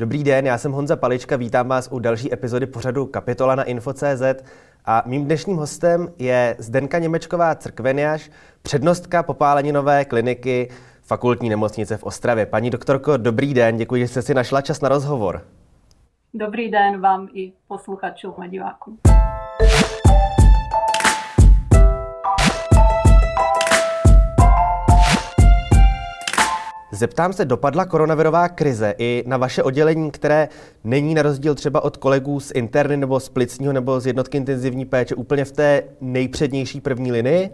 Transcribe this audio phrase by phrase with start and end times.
[0.00, 4.22] Dobrý den, já jsem Honza Palička, vítám vás u další epizody pořadu Kapitola na Info.cz
[4.84, 8.30] a mým dnešním hostem je Zdenka Němečková Crkveniaš,
[8.62, 10.70] přednostka popáleninové kliniky
[11.02, 12.46] fakultní nemocnice v Ostravě.
[12.46, 15.42] Paní doktorko, dobrý den, děkuji, že jste si našla čas na rozhovor.
[16.34, 18.98] Dobrý den vám i posluchačům a divákům.
[27.00, 30.48] Zeptám se, dopadla koronavirová krize i na vaše oddělení, které
[30.84, 34.84] není na rozdíl třeba od kolegů z interny nebo z plicního nebo z jednotky intenzivní
[34.84, 37.50] péče úplně v té nejpřednější první linii?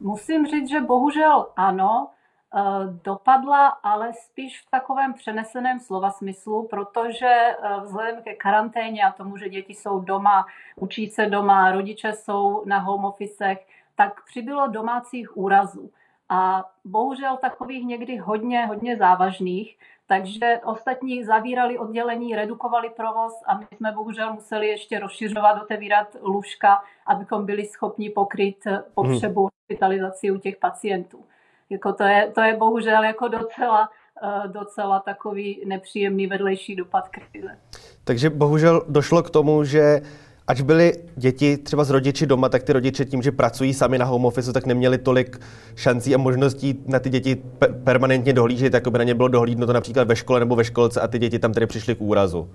[0.00, 2.08] Musím říct, že bohužel ano,
[2.56, 2.60] eh,
[3.04, 9.36] dopadla, ale spíš v takovém přeneseném slova smyslu, protože eh, vzhledem ke karanténě a tomu,
[9.36, 10.46] že děti jsou doma,
[10.76, 13.58] učí se doma, rodiče jsou na home officech,
[13.96, 15.90] tak přibylo domácích úrazů
[16.28, 23.66] a bohužel takových někdy hodně, hodně závažných, takže ostatní zavírali oddělení, redukovali provoz a my
[23.76, 29.48] jsme bohužel museli ještě rozšiřovat, otevírat lůžka, abychom byli schopni pokryt potřebu hmm.
[29.60, 31.24] hospitalizaci u těch pacientů.
[31.70, 33.88] Jako to, je, to je bohužel jako docela,
[34.22, 37.58] eh, docela takový nepříjemný vedlejší dopad krize.
[38.04, 40.00] Takže bohužel došlo k tomu, že
[40.46, 44.04] Ač byly děti třeba z rodiči doma, tak ty rodiče tím, že pracují sami na
[44.04, 45.38] home office, tak neměli tolik
[45.76, 47.42] šancí a možností na ty děti
[47.84, 51.08] permanentně dohlížet, jako by na ně bylo dohlídnuto například ve škole nebo ve školce a
[51.08, 52.50] ty děti tam tedy přišly k úrazu.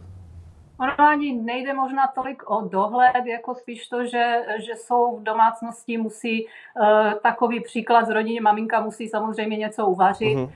[0.80, 5.98] Ono ani nejde možná tolik o dohled, jako spíš to, že, že jsou v domácnosti,
[5.98, 10.38] musí uh, takový příklad z rodiny, maminka musí samozřejmě něco uvařit.
[10.38, 10.52] Uh-huh.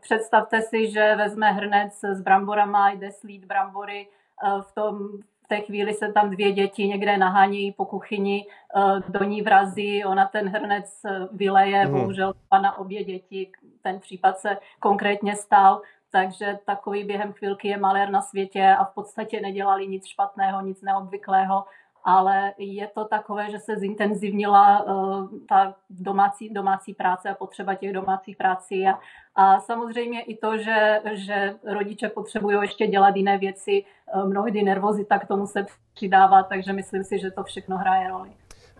[0.00, 4.06] Představte si, že vezme hrnec s bramborama, jde slít brambory,
[4.44, 5.08] uh, v tom
[5.50, 10.26] té chvíli se tam dvě děti někde nahání po kuchyni, eh, do ní vrazí, ona
[10.26, 11.92] ten hrnec eh, vyleje, mm.
[11.92, 18.10] bohužel na obě děti, ten případ se konkrétně stal, takže takový během chvilky je malér
[18.10, 21.64] na světě a v podstatě nedělali nic špatného, nic neobvyklého
[22.04, 27.92] ale je to takové, že se zintenzivnila uh, ta domácí, domácí práce a potřeba těch
[27.92, 28.98] domácích prací a,
[29.34, 33.84] a samozřejmě i to, že, že rodiče potřebují ještě dělat jiné věci,
[34.14, 38.30] uh, mnohdy nervozita k tomu se přidává, takže myslím si, že to všechno hraje roli.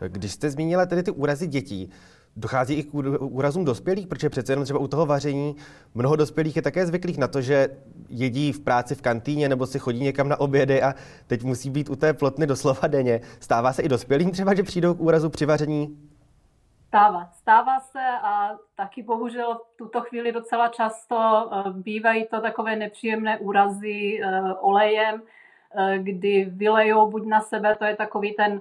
[0.09, 1.91] Když jste zmínila tedy ty úrazy dětí,
[2.41, 5.57] dochází i k úrazům dospělých, protože přece jenom třeba u toho vaření
[5.95, 7.69] mnoho dospělých je také zvyklých na to, že
[8.09, 10.95] jedí v práci v kantýně nebo si chodí někam na obědy a
[11.27, 13.21] teď musí být u té plotny doslova denně.
[13.41, 16.11] Stává se i dospělým třeba, že přijdou k úrazu při vaření?
[16.89, 17.31] Stává.
[17.33, 23.39] Stává se a taky bohužel v tuto chvíli docela často eh, bývají to takové nepříjemné
[23.39, 25.23] úrazy eh, olejem,
[25.77, 28.61] eh, kdy vylejou buď na sebe, to je takový ten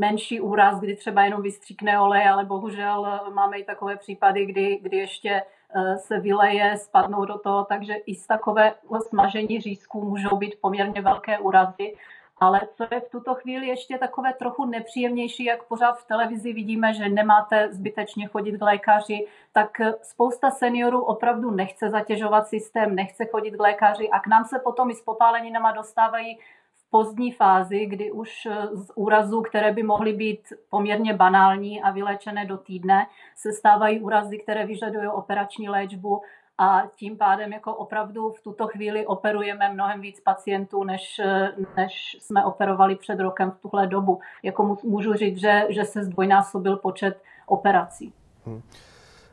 [0.00, 4.78] menší úraz, kdy třeba jenom vystříkne olej, ale bohužel eh, máme i takové případy, kdy,
[4.82, 5.42] kdy ještě
[5.76, 8.74] eh, se vyleje, spadnou do toho, takže i z takové
[9.08, 11.94] smažení řízků můžou být poměrně velké úrazy.
[12.42, 16.94] Ale co je v tuto chvíli ještě takové trochu nepříjemnější, jak pořád v televizi vidíme,
[16.94, 23.26] že nemáte zbytečně chodit k lékaři, tak eh, spousta seniorů opravdu nechce zatěžovat systém, nechce
[23.26, 26.38] chodit k lékaři a k nám se potom i s popáleninama dostávají
[26.90, 30.40] pozdní fázi, kdy už eh, z úrazů, které by mohly být
[30.70, 33.06] poměrně banální a vylečené do týdne,
[33.36, 36.22] se stávají úrazy, které vyžadují operační léčbu
[36.58, 42.16] a tím pádem jako opravdu v tuto chvíli operujeme mnohem víc pacientů, než, eh, než
[42.20, 44.20] jsme operovali před rokem v tuhle dobu.
[44.42, 48.12] Jako můžu říct, že, že se zdvojnásobil počet operací.
[48.46, 48.62] Hmm.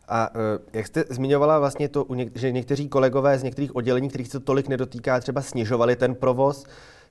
[0.08, 4.40] A eh, jak jste zmiňovala vlastně to, že někteří kolegové z některých oddělení, kterých se
[4.40, 6.66] to tolik nedotýká, třeba snižovali ten provoz,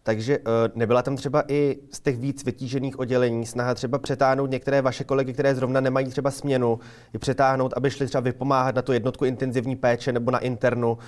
[0.06, 0.44] takže uh,
[0.74, 5.32] nebyla tam třeba i z těch víc vytížených oddělení snaha třeba přetáhnout některé vaše kolegy,
[5.32, 6.78] které zrovna nemají třeba směnu,
[7.12, 10.98] je přetáhnout, aby šli třeba vypomáhat na tu jednotku intenzivní péče nebo na internu.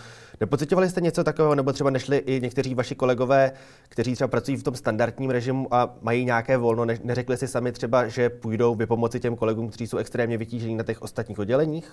[0.40, 3.52] Nepocitovali jste něco takového, nebo třeba nešli i někteří vaši kolegové,
[3.88, 7.72] kteří třeba pracují v tom standardním režimu a mají nějaké volno, ne, neřekli si sami
[7.72, 11.92] třeba, že půjdou vypomoci těm kolegům, kteří jsou extrémně vytížení na těch ostatních odděleních?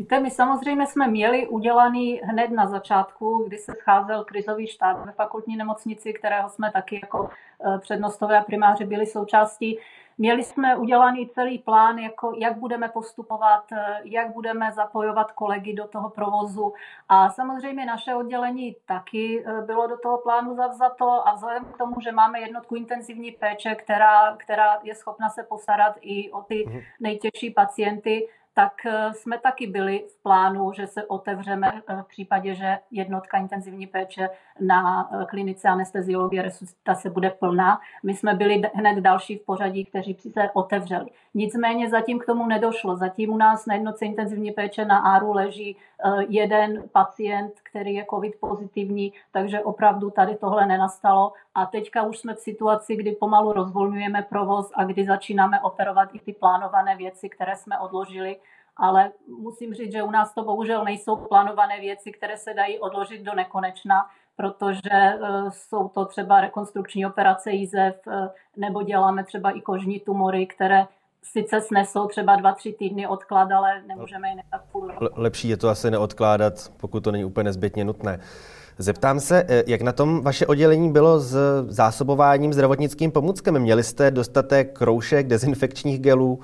[0.00, 5.12] Víte, my samozřejmě jsme měli udělaný hned na začátku, kdy se scházel krizový štáb ve
[5.12, 7.30] fakultní nemocnici, kterého jsme taky jako
[7.64, 9.78] eh, přednostové a primáři byli součástí.
[10.18, 15.88] Měli jsme udělaný celý plán, jako jak budeme postupovat, eh, jak budeme zapojovat kolegy do
[15.88, 16.72] toho provozu.
[17.08, 22.00] A samozřejmě naše oddělení taky eh, bylo do toho plánu zavzato a vzhledem k tomu,
[22.00, 26.80] že máme jednotku intenzivní péče, která, která je schopna se postarat i o ty mhm.
[27.00, 32.54] nejtěžší pacienty, tak eh, jsme taky byli v plánu, že se otevřeme eh, v případě,
[32.54, 34.28] že jednotka intenzivní péče
[34.60, 37.80] na eh, klinice anesteziologie resuscitace bude plná.
[38.02, 41.06] My jsme byli hned další v pořadí, kteří se otevřeli.
[41.34, 42.96] Nicméně zatím k tomu nedošlo.
[42.96, 45.76] Zatím u nás na jednotce intenzivní péče na ARU leží
[46.28, 51.32] jeden pacient, který je COVID pozitivní, takže opravdu tady tohle nenastalo.
[51.54, 56.18] A teďka už jsme v situaci, kdy pomalu rozvolňujeme provoz a kdy začínáme operovat i
[56.18, 58.36] ty plánované věci, které jsme odložili
[58.80, 59.10] ale
[59.40, 63.34] musím říct, že u nás to bohužel nejsou plánované věci, které se dají odložit do
[63.34, 64.06] nekonečna,
[64.36, 65.18] protože eh,
[65.50, 70.86] jsou to třeba rekonstrukční operace jízev, eh, nebo děláme třeba i kožní tumory, které
[71.22, 75.04] sice snesou třeba dva, tři týdny odklad, ale nemůžeme je nechat půl roku.
[75.14, 78.20] Lepší je to asi neodkládat, pokud to není úplně nezbytně nutné.
[78.78, 81.36] Zeptám se, eh, jak na tom vaše oddělení bylo s
[81.68, 83.60] zásobováním zdravotnickým pomůckami?
[83.60, 86.40] Měli jste dostatek roušek, dezinfekčních gelů?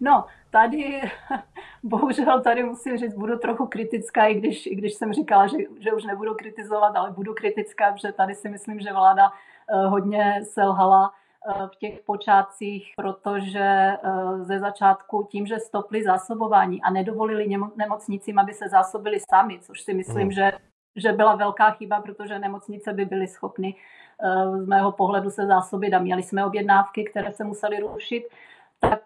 [0.00, 1.00] No, tady,
[1.82, 5.92] bohužel tady musím říct, budu trochu kritická, i když, i když jsem říkala, že, že
[5.92, 11.10] už nebudu kritizovat, ale budu kritická, protože tady si myslím, že vláda eh, hodně selhala
[11.10, 13.98] eh, v těch počátcích, protože eh,
[14.42, 19.94] ze začátku tím, že stopli zásobování a nedovolili nemocnicím, aby se zásobili sami, což si
[19.94, 20.32] myslím, mm.
[20.32, 20.52] že,
[20.96, 23.74] že byla velká chyba, protože nemocnice by byly schopny
[24.56, 28.24] z mého pohledu se zásobit a měli jsme objednávky, které se museli rušit,
[28.80, 29.02] tak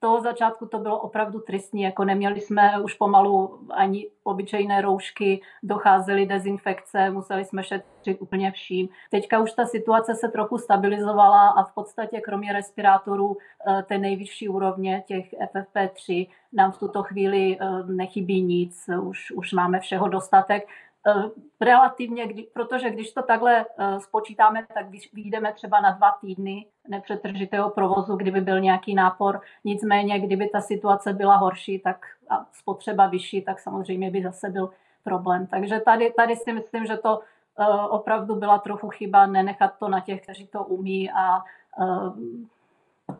[0.00, 6.26] toho začátku to bylo opravdu tristní, jako neměli jsme už pomalu ani obyčejné roušky, docházely
[6.26, 8.88] dezinfekce, museli jsme šetřit úplně vším.
[9.10, 13.36] Teďka už ta situace se trochu stabilizovala a v podstatě kromě respirátorů
[13.68, 19.52] eh, té nejvyšší úrovně, těch FFP3, nám v tuto chvíli eh, nechybí nic, už, už
[19.52, 20.68] máme všeho dostatek.
[21.08, 26.66] Eh, relativně, kdy, protože když to takhle uh, spočítáme, tak vyjdeme třeba na dva týdny
[26.88, 29.40] nepřetržitého provozu, kdyby byl nějaký nápor.
[29.64, 34.70] Nicméně, kdyby ta situace byla horší, tak a spotřeba vyšší, tak samozřejmě by zase byl
[35.04, 35.46] problém.
[35.46, 40.00] Takže tady, tady si myslím, že to uh, opravdu byla trochu chyba nenechat to na
[40.00, 41.44] těch, kteří to umí a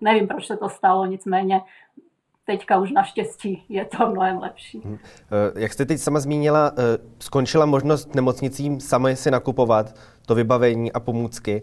[0.00, 1.62] nevím, proč se to stalo, nicméně
[2.48, 4.80] teďka už naštěstí je to mnohem lepší.
[4.84, 4.98] Hmm.
[5.56, 9.94] Jak jste teď sama zmínila, eh, skončila možnost nemocnicím sami si nakupovat
[10.26, 11.60] to vybavení a pomůcky.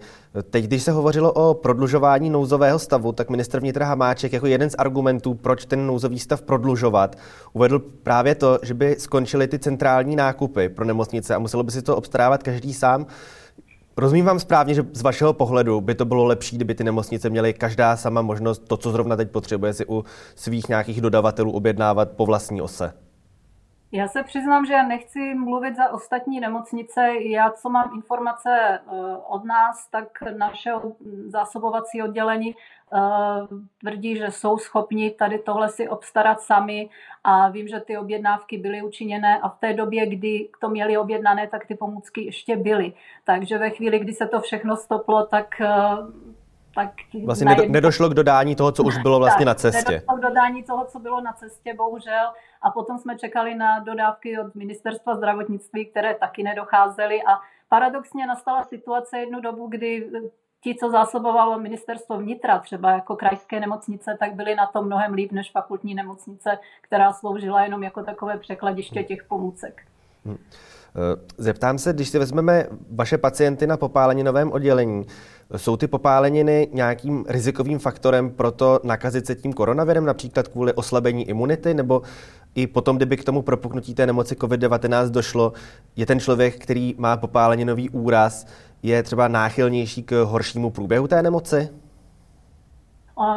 [0.50, 4.76] Teď, když se hovořilo o prodlužování nouzového stavu, tak ministr vnitra Hamáček jako jeden z
[4.78, 7.16] argumentů, proč ten nouzový stav prodlužovat,
[7.54, 11.81] uvedl právě to, že by skončily ty centrální nákupy pro nemocnice a muselo by si
[11.81, 13.06] to obstarávat každý sám.
[13.97, 17.53] Rozumím vám správně, že z vašeho pohledu by to bylo lepší, kdyby ty nemocnice měly
[17.53, 20.06] každá sama možnost to, co zrovna teď potřebuje, si u
[20.36, 22.94] svých nějakých dodavatelů objednávat po vlastní ose?
[23.92, 27.01] Já se přiznám, že já nechci mluvit za ostatní nemocnice.
[27.19, 28.81] Já, co mám informace eh,
[29.27, 30.07] od nás, tak
[30.38, 30.71] naše
[31.27, 32.56] zásobovací oddělení
[33.80, 36.90] tvrdí, že jsou schopni tady tohle si obstarat sami
[37.24, 41.48] a vím, že ty objednávky byly učiněné a v té době, kdy to měli objednané,
[41.48, 42.94] tak ty pomůcky ještě byly.
[43.24, 45.98] Takže ve chvíli, kdy se to všechno stoplo, tak eh,
[46.76, 46.90] tak
[47.26, 47.74] vlastně najednou...
[47.74, 49.92] nedošlo k dodání toho, co už bylo vlastně tak, na cestě.
[49.92, 52.28] Nedošlo k dodání toho, co bylo na cestě, bohužel.
[52.62, 57.22] A potom jsme čekali na dodávky od ministerstva zdravotnictví, které taky nedocházely.
[57.24, 57.40] A
[57.70, 60.10] paradoxně nastala situace jednu dobu, kdy
[60.66, 65.32] ti, co zásobovalo ministerstvo vnitra, třeba jako krajské nemocnice, tak byli na tom mnohem líp
[65.32, 69.82] než fakultní nemocnice, která sloužila jenom jako takové překladiště těch pomůcek.
[70.26, 70.38] Hmm.
[70.38, 75.06] Eh, zeptám se, když si vezmeme vaše pacienty na popáleninovém oddělení,
[75.58, 81.30] jsou ty popáleniny nějakým rizikovým faktorem pro to nakazit se tím koronavirem, například kvůli oslabení
[81.30, 82.02] imunity, nebo
[82.56, 85.54] i potom, kdyby k tomu propuknutí té nemoci COVID-19 došlo,
[85.96, 88.45] je ten člověk, který má popáleninový úraz,
[88.84, 91.70] je třeba náchylnější k horšímu průběhu té nemoci?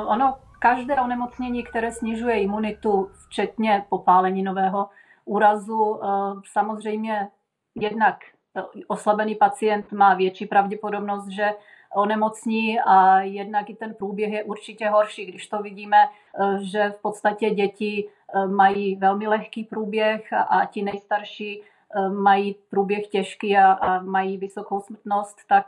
[0.09, 4.88] Ono, každé onemocnění, které snižuje imunitu, včetně popáleninového
[5.25, 6.09] úrazu, eh,
[6.52, 7.28] samozřejmě
[7.75, 8.16] jednak
[8.57, 11.50] eh, oslabený pacient má větší pravděpodobnost, že
[11.95, 17.02] onemocní a jednak i ten průběh je určitě horší, když to vidíme, eh, že v
[17.02, 18.09] podstatě děti
[18.47, 21.62] mají velmi lehký průběh a ti nejstarší
[22.09, 25.66] mají průběh těžký a, a mají vysokou smrtnost, tak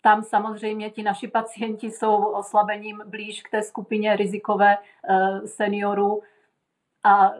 [0.00, 4.78] tam samozřejmě ti naši pacienti jsou oslabením blíž k té skupině rizikové
[5.46, 6.22] seniorů
[7.04, 7.32] a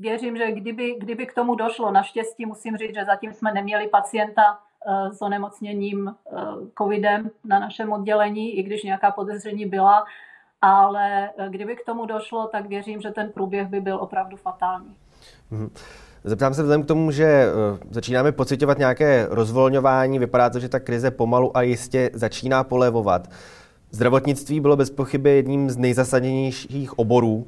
[0.00, 4.58] věřím, že kdyby, kdyby k tomu došlo, naštěstí musím říct, že zatím jsme neměli pacienta
[4.86, 6.40] eh, s onemocněním eh,
[6.78, 10.04] covidem na našem oddělení, i když nějaká podezření byla,
[10.62, 14.96] ale eh, kdyby k tomu došlo, tak věřím, že ten průběh by byl opravdu fatální.
[15.52, 16.09] Mm-hmm.
[16.24, 17.46] Zeptám se vzhledem k tomu, že
[17.90, 23.30] začínáme pocitovat nějaké rozvolňování, vypadá to, že ta krize pomalu a jistě začíná polevovat.
[23.90, 27.46] Zdravotnictví bylo bez pochyby jedním z nejzasaděnějších oborů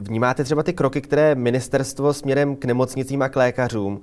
[0.00, 4.00] Vnímáte třeba ty kroky, které ministerstvo směrem k nemocnicím a k lékařům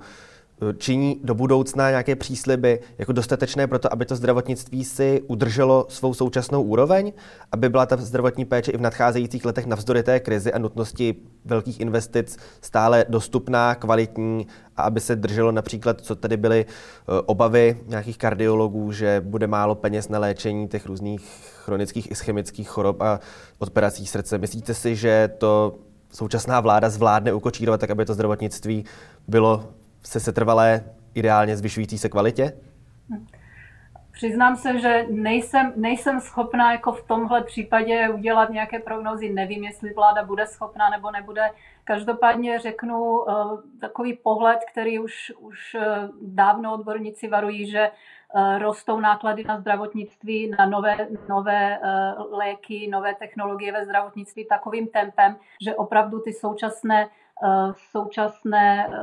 [0.78, 6.14] činí do budoucna nějaké přísliby jako dostatečné pro to, aby to zdravotnictví si udrželo svou
[6.14, 7.12] současnou úroveň,
[7.52, 11.80] aby byla ta zdravotní péče i v nadcházejících letech navzdory té krizi a nutnosti velkých
[11.80, 14.46] investic stále dostupná, kvalitní
[14.76, 19.74] a aby se drželo například, co tady byly eh, obavy nějakých kardiologů, že bude málo
[19.74, 21.20] peněz na léčení těch různých
[21.64, 23.20] chronických ischemických chorob a
[23.58, 24.38] operací srdce.
[24.38, 25.78] Myslíte si, že to
[26.12, 28.84] současná vláda zvládne ukočírovat tak, aby to zdravotnictví
[29.28, 29.64] bylo
[30.06, 30.84] se setrvalé,
[31.14, 32.52] ideálně zvyšující se kvalitě?
[34.12, 39.32] Přiznám se, že nejsem, nejsem schopná jako v tomhle případě udělat nějaké prognozy.
[39.32, 41.50] Nevím, jestli vláda bude schopná nebo nebude.
[41.84, 45.82] Každopádně řeknu uh, takový pohled, který už, už uh,
[46.22, 50.96] dávno odborníci varují, že uh, rostou náklady na zdravotnictví, na nové,
[51.28, 51.78] nové
[52.30, 57.25] léky, nové technologie ve zdravotnictví takovým tempem, že opravdu ty současné Eh,
[57.90, 58.96] současné eh,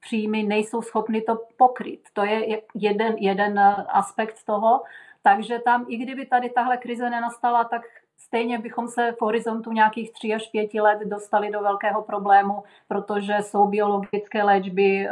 [0.00, 2.00] příjmy nejsou schopny to pokryt.
[2.12, 4.82] To je jeden, jeden eh, aspekt toho.
[5.22, 7.82] Takže tam, i kdyby tady tahle krize nenastala, tak
[8.18, 13.36] stejně bychom se v horizontu nějakých 3 až 5 let dostali do velkého problému, protože
[13.40, 15.08] jsou biologické léčby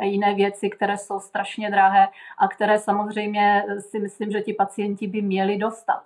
[0.00, 5.06] a jiné věci, které jsou strašně drahé a které samozřejmě si myslím, že ti pacienti
[5.06, 6.02] by měli dostat.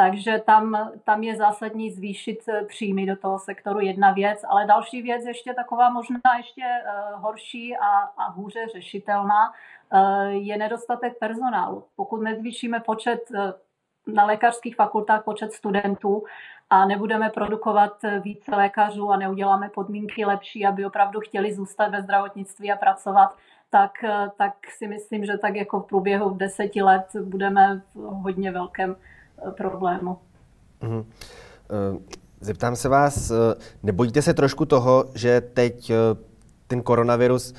[0.00, 5.02] Takže tam, tam je zásadní zvýšit eh, příjmy do toho sektoru jedna věc, ale další
[5.02, 7.86] věc ještě taková možná ještě uh, horší a,
[8.16, 11.84] a hůře řešitelná uh, je nedostatek personálu.
[11.96, 13.20] Pokud nezvýšíme počet
[14.06, 16.24] na lékařských fakultách počet studentů
[16.70, 22.72] a nebudeme produkovat více lékařů a neuděláme podmínky lepší, aby opravdu chtěli zůstat ve zdravotnictví
[22.72, 23.36] a pracovat,
[23.70, 23.92] tak,
[24.36, 28.96] tak si myslím, že tak jako v průběhu deseti let budeme v hodně velkém
[29.56, 30.18] problému.
[30.82, 31.04] Mm-hmm.
[32.40, 33.34] Zeptám se vás, eh,
[33.82, 35.96] nebojíte se trošku toho, že teď eh,
[36.66, 37.54] ten koronavirus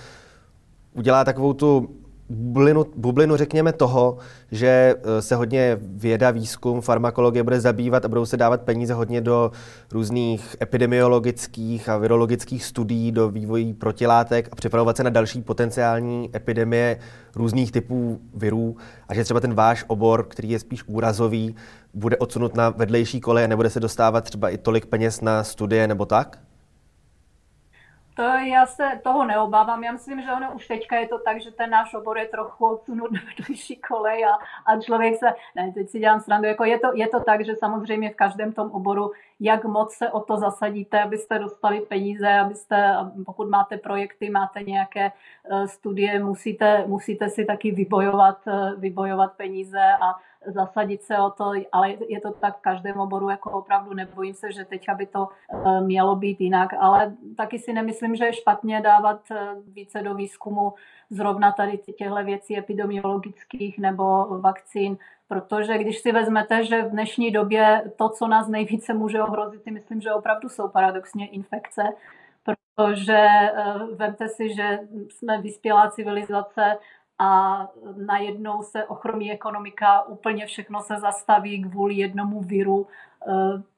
[0.94, 1.96] udělá takovou tu
[2.30, 4.18] bublinu, bublinu, řekněme, toho,
[4.52, 9.22] že eh, se hodně věda, výzkum, farmakologie bude zabývat a budou se dávat peníze hodně
[9.22, 9.52] do
[9.92, 16.98] různých epidemiologických a virologických studií, do vývojí protilátek a připravovat se na další potenciální epidemie
[17.36, 21.56] různých typů virů a že třeba ten váš obor, který je spíš úrazový,
[21.94, 25.88] bude odsunut na vedlejší kole a nebude se dostávat třeba i tolik peněz na studie
[25.88, 26.49] nebo tak?
[28.20, 29.84] To já se toho neobávám.
[29.84, 32.66] Já myslím, že ono už teďka je to tak, že ten náš obor je trochu
[32.66, 34.32] odsunut na vedlejší kolej a,
[34.66, 37.56] a člověk se, ne, teď si dělám srandu, jako je to, je to tak, že
[37.56, 42.96] samozřejmě v každém tom oboru, jak moc se o to zasadíte, abyste dostali peníze, abyste,
[43.26, 45.12] pokud máte projekty, máte nějaké
[45.52, 50.16] eh, studie, musíte, musíte si taky vybojovat, eh, vybojovat peníze a
[50.46, 54.52] zasadit se o to, ale je to tak v každém oboru, jako opravdu nebojím se,
[54.52, 58.82] že teď by to eh, mělo být jinak, ale taky si nemyslím, že je špatně
[58.82, 59.22] dávat
[59.68, 60.74] více do výzkumu
[61.10, 64.98] zrovna tady těchto věcí epidemiologických nebo vakcín,
[65.30, 70.02] protože když si vezmete, že v dnešní době to, co nás nejvíce může ohrozit, myslím,
[70.02, 71.84] že opravdu jsou paradoxně infekce,
[72.44, 76.78] protože eh, vemte si, že jsme vyspělá civilizace,
[77.20, 82.88] a najednou se ochromí ekonomika, úplně všechno se zastaví kvůli jednomu viru,
[83.28, 83.32] e,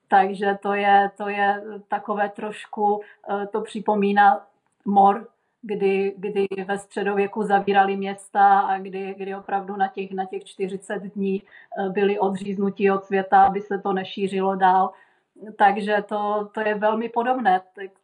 [0.08, 4.46] takže to je, to je takové trošku, e, to připomíná
[4.86, 5.28] mor,
[5.62, 11.00] kdy, kdy ve středověku zavírali města a kdy, kdy opravdu na těch, na těch 40
[11.00, 14.92] dní e, byli odříznutí od světa, aby se to nešířilo dál.
[15.58, 17.62] Takže to, to je velmi podobné.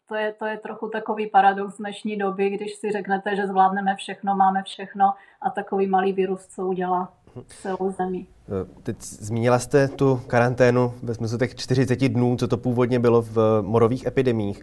[0.08, 4.36] To je, to je trochu takový paradox dnešní doby, když si řeknete, že zvládneme všechno,
[4.36, 7.14] máme všechno a takový malý virus, co udělá
[7.48, 8.28] celou zemi.
[8.84, 13.62] Teď zmínila jste tu karanténu ve smyslu těch 40 dnů, co to původně bylo v
[13.62, 14.62] morových epidemích.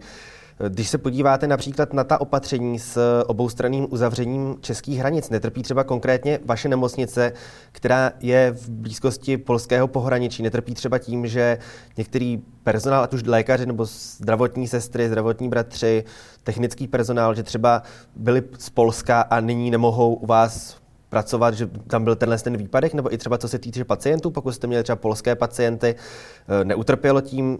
[0.69, 6.39] Když se podíváte například na ta opatření s oboustranným uzavřením českých hranic, netrpí třeba konkrétně
[6.45, 7.33] vaše nemocnice,
[7.71, 11.57] která je v blízkosti polského pohraničí, netrpí třeba tím, že
[11.97, 16.03] některý personál, ať už lékaři nebo zdravotní sestry, zdravotní bratři,
[16.43, 17.83] technický personál, že třeba
[18.15, 20.77] byli z Polska a nyní nemohou u vás
[21.09, 24.51] pracovat, že tam byl tenhle ten výpadek, nebo i třeba co se týče pacientů, pokud
[24.51, 27.57] jste měli třeba polské pacienty, eh, neutrpělo tím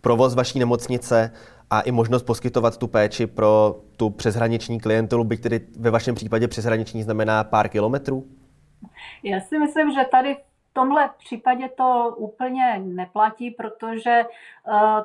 [0.00, 1.30] provoz vaší nemocnice
[1.70, 6.48] a i možnost poskytovat tu péči pro tu přeshraniční klientelu, byť tedy ve vašem případě
[6.48, 8.24] přeshraniční znamená pár kilometrů?
[9.22, 10.36] Já si myslím, že tady
[10.70, 14.26] v tomhle případě to úplně neplatí, protože eh,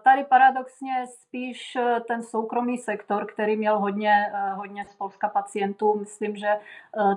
[0.03, 5.95] tady paradoxně spíš eh, ten soukromý sektor, který měl hodně, eh, hodně z Polska pacientů,
[5.99, 6.47] myslím, že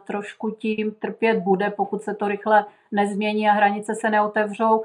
[0.07, 4.83] trošku tím trpět bude, pokud se to rychle nezmění a hranice se neotevřou.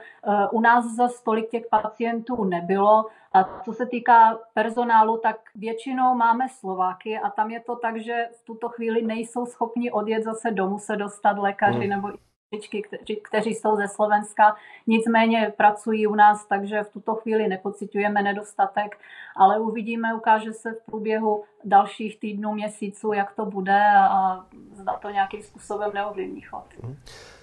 [0.51, 6.49] U nás za stolik těch pacientů nebylo A co se týká personálu, tak většinou máme
[6.49, 10.79] Slováky a tam je to tak, že v tuto chvíli nejsou schopni odjet zase domů
[10.79, 11.89] se dostat lékaři hmm.
[11.89, 12.11] nebo
[12.57, 14.55] kteří, kteří jsou ze Slovenska,
[14.87, 18.97] nicméně pracují u nás, takže v tuto chvíli nepocitujeme nedostatek,
[19.37, 25.09] ale uvidíme, ukáže se v průběhu dalších týdnů, měsíců, jak to bude a zda to
[25.09, 26.65] nějakým způsobem neovlivní chod.
[26.83, 26.95] Mhm.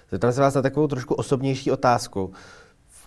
[0.09, 2.33] Zeptám se vás na takovou trošku osobnější otázku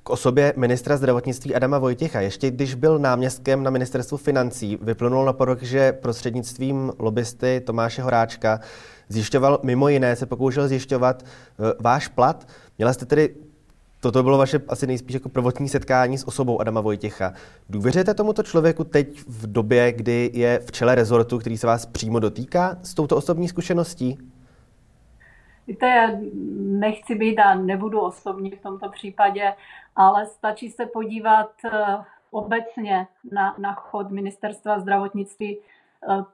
[0.04, 2.20] k osobě ministra zdravotnictví Adama Vojtěcha.
[2.20, 8.60] Ještě když byl náměstkem na ministerstvu financí, vyplnul na porok, že prostřednictvím lobbysty Tomáše Horáčka
[9.08, 12.48] zjišťoval, mimo jiné se pokoušel zjišťovat uh, váš plat.
[12.78, 13.34] Měla jste tedy,
[14.00, 17.32] toto bylo vaše asi nejspíš jako prvotní setkání s osobou Adama Vojtěcha.
[17.68, 22.18] Důvěřujete tomuto člověku teď v době, kdy je v čele rezortu, který se vás přímo
[22.20, 24.18] dotýká s touto osobní zkušeností?
[25.66, 26.20] Víte,
[26.54, 29.54] nechci být a nebudu osobní v tomto případě,
[29.96, 31.96] ale stačí se podívat eh,
[32.30, 35.58] obecně na, na chod ministerstva zdravotnictví.
[36.10, 36.24] Eh,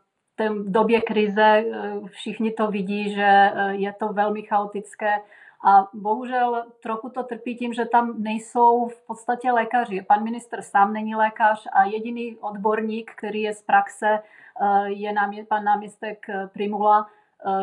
[0.48, 1.64] v době krize eh,
[2.06, 5.22] všichni to vidí, že je to velmi chaotické
[5.66, 10.02] a bohužel trochu to trpí tím, že tam nejsou v podstatě lékaři.
[10.02, 14.18] Pan minister sám není lékař a jediný odborník, který je z praxe,
[14.86, 15.14] je
[15.48, 17.10] pan náměstek Primula,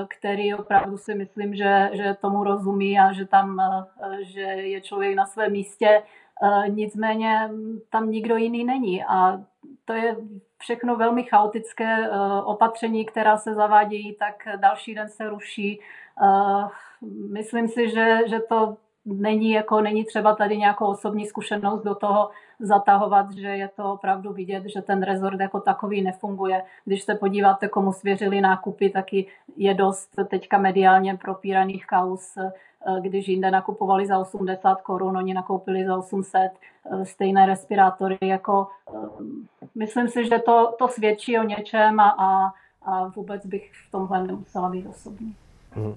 [0.07, 5.15] který opravdu si myslím, že, že tomu rozumí a že tam eh, že je člověk
[5.15, 6.03] na svém místě.
[6.43, 7.49] Eh, nicméně
[7.89, 9.41] tam nikdo jiný není a
[9.85, 10.15] to je
[10.57, 12.09] všechno velmi chaotické
[12.43, 15.79] opatření, která se zavádějí, tak další den se ruší.
[17.31, 22.29] Myslím si, že, že to není, jako, není třeba tady nějakou osobní zkušenost do toho
[22.59, 26.63] zatahovat, že je to opravdu vidět, že ten rezort jako takový nefunguje.
[26.85, 32.51] Když se podíváte, komu svěřili nákupy, taky je dost teďka mediálně propíraných kaus, eh,
[33.01, 36.51] když jinde nakupovali za 80 korun, oni nakoupili za 800
[36.91, 38.17] eh, stejné respirátory.
[38.21, 39.07] Jako, eh,
[39.75, 44.23] myslím si, že to, to svědčí o něčem a, a, a vůbec bych v tomhle
[44.23, 45.35] nemusela být osobní.
[45.75, 45.95] Mm.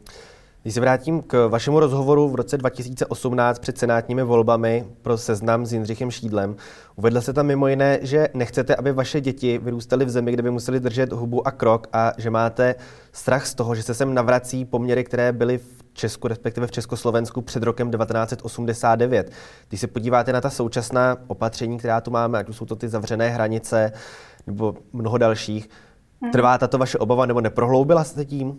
[0.63, 5.73] Když se vrátím k vašemu rozhovoru v roce 2018 před senátními volbami pro seznam s
[5.73, 6.57] Jindřichem Šídlem,
[6.97, 10.51] uvedl se tam mimo jiné, že nechcete, aby vaše děti vyrůstaly v zemi, kde by
[10.51, 12.75] museli držet hubu a krok a že máte
[13.13, 17.43] strach z toho, že se sem navrací poměry, které byly v Česku, respektive v Československu
[17.43, 19.33] před rokem 1989.
[19.69, 22.89] Když se podíváte na ta současná opatření, která tu máme, ať už jsou to ty
[22.89, 23.93] zavřené hranice
[24.47, 25.69] nebo mnoho dalších,
[26.21, 26.33] mhm.
[26.33, 28.59] trvá tato vaše obava nebo neprohloubila se tím?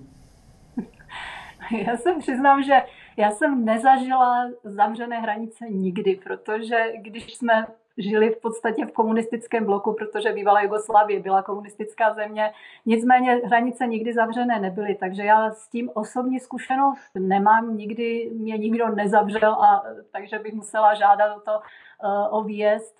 [1.88, 2.82] Já jsem přiznám, že
[3.18, 9.94] já jsem nezažila zavřené hranice nikdy, protože když jsme žili v podstatě v komunistickém bloku,
[9.94, 12.52] protože bývalá Jugoslávie byla komunistická země.
[12.86, 18.90] Nicméně hranice nikdy zavřené nebyly, takže já s tím osobní zkušenost nemám, nikdy mě nikdo
[18.90, 22.96] nezavřel, a, takže bych musela žádat o to uh, o výjezd.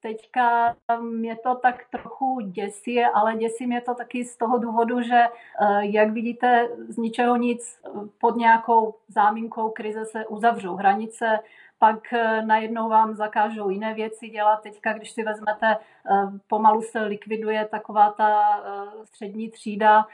[0.00, 5.22] Teďka mě to tak trochu děsí, ale děsí mě to taky z toho důvodu, že
[5.80, 7.80] jak vidíte, z ničeho nic
[8.20, 11.38] pod nějakou záminkou krize se uzavřou hranice,
[11.78, 12.14] pak
[12.44, 14.62] najednou vám zakážou jiné věci dělat.
[14.62, 15.76] Teďka, když si vezmete,
[16.46, 18.42] pomalu se likviduje taková ta
[19.04, 20.06] střední třída,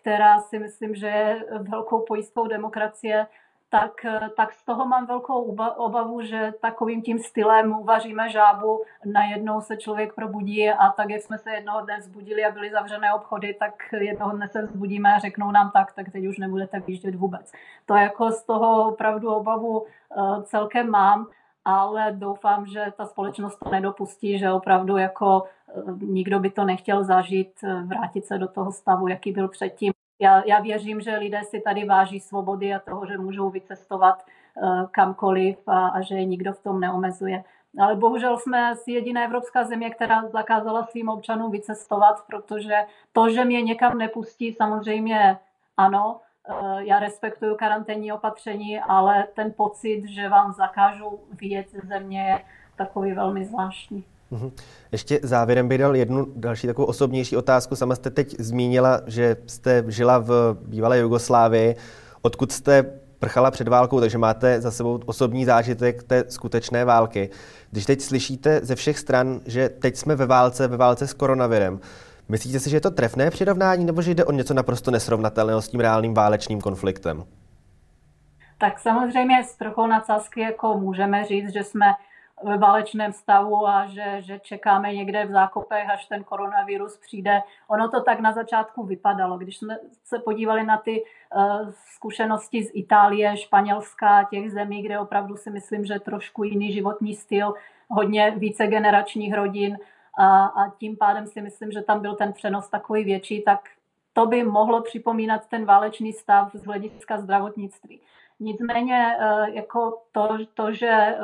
[0.00, 3.26] která si myslím, že je velkou pojistkou demokracie
[3.70, 9.60] tak, eh, tak z toho mám velkou obavu, že takovým tím stylem uvaříme žábu, najednou
[9.60, 13.56] se člověk probudí a tak, jak jsme se jednoho dne zbudili a byly zavřené obchody,
[13.58, 17.52] tak jednoho dne se vzbudíme a řeknou nám tak, tak teď už nebudete vyjíždět vůbec.
[17.86, 21.26] To jako z toho opravdu obavu eh, celkem mám,
[21.64, 27.04] ale doufám, že ta společnost to nedopustí, že opravdu jako eh, nikdo by to nechtěl
[27.04, 27.52] zažít,
[27.84, 31.84] vrátit se do toho stavu, jaký byl předtím já, já věřím, že lidé si tady
[31.84, 34.24] váží svobody a toho, že můžou vycestovat
[34.62, 37.44] uh, kamkoliv a, a že je nikdo v tom neomezuje.
[37.80, 42.74] Ale bohužel jsme jediná evropská země, která zakázala svým občanům vycestovat, protože
[43.12, 45.38] to, že mě někam nepustí, samozřejmě
[45.76, 52.22] ano, uh, já respektuju karanténní opatření, ale ten pocit, že vám zakážou vyjet ze země,
[52.22, 52.40] je
[52.76, 54.04] takový velmi zvláštní.
[54.30, 54.50] Mhm.
[54.92, 57.76] Ještě závěrem bych dal jednu další takovou osobnější otázku.
[57.76, 61.76] Sama jste teď zmínila, že jste žila v bývalé Jugoslávii,
[62.22, 62.84] odkud jste
[63.18, 67.30] prchala před válkou, takže máte za sebou osobní zážitek té skutečné války.
[67.70, 71.80] Když teď slyšíte ze všech stran, že teď jsme ve válce, ve válce s koronavirem,
[72.28, 75.68] myslíte si, že je to trefné přirovnání, nebo že jde o něco naprosto nesrovnatelného s
[75.68, 77.24] tím reálným válečným konfliktem?
[78.58, 81.86] Tak samozřejmě s trochou nadsázky jako můžeme říct, že jsme
[82.44, 87.42] ve válečném stavu a že, že čekáme někde v zákopech, až ten koronavirus přijde.
[87.68, 89.38] Ono to tak na začátku vypadalo.
[89.38, 95.36] Když jsme se podívali na ty uh, zkušenosti z Itálie, Španělska, těch zemí, kde opravdu
[95.36, 97.54] si myslím, že trošku jiný životní styl,
[97.88, 99.78] hodně více generačních rodin
[100.18, 103.60] a, a tím pádem si myslím, že tam byl ten přenos takový větší, tak
[104.12, 108.00] to by mohlo připomínat ten válečný stav z hlediska zdravotnictví.
[108.40, 111.18] Nicméně eh, jako to, to, že eh,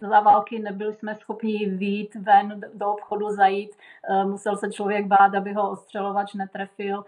[0.00, 3.70] za války nebyli jsme schopni výjít ven do obchodu, zajít,
[4.10, 7.04] eh, musel se člověk bát, aby ho ostřelovač netrefil.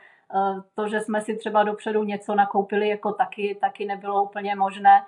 [0.75, 5.03] To, že jsme si třeba dopředu něco nakoupili, jako taky, taky nebylo úplně možné.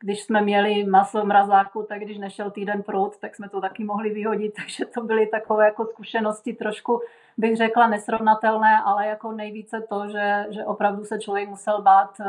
[0.00, 3.84] Když jsme měli maso v mrazáku, tak když nešel týden prout, tak jsme to taky
[3.84, 7.00] mohli vyhodit, takže to byly takové jako zkušenosti trošku,
[7.38, 12.20] bych řekla, nesrovnatelné, ale jako nejvíce to, že, že opravdu se člověk musel bát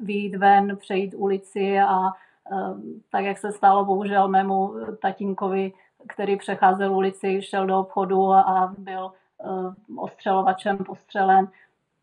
[0.00, 2.12] výjít ven, přejít ulici a
[3.10, 5.72] tak, jak se stalo bohužel mému tatínkovi,
[6.08, 9.12] který přecházel ulici, šel do obchodu a byl
[9.96, 11.48] ostřelovačem postřelen,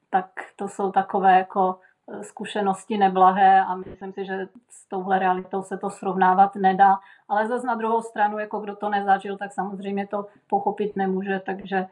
[0.09, 1.79] tak to jsou takové jako
[2.21, 6.99] zkušenosti neblahé a myslím si, že s touhle realitou se to srovnávat nedá.
[7.29, 11.87] Ale zase na druhou stranu, jako kdo to nezažil, tak samozřejmě to pochopit nemůže, takže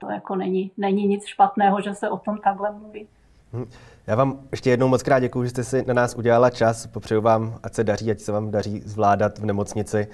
[0.00, 3.08] to jako není, není nic špatného, že se o tom takhle mluví.
[3.52, 3.66] Hm.
[4.06, 6.86] Já vám ještě jednou moc krát děkuji, že jste si na nás udělala čas.
[6.86, 10.08] Popřeju vám, ať se daří, ať se vám daří zvládat v nemocnici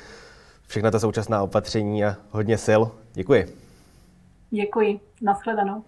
[0.67, 2.83] všechna ta současná opatření a hodně sil.
[3.13, 3.47] Děkuji.
[4.51, 5.01] Děkuji.
[5.23, 5.85] Naschledanou.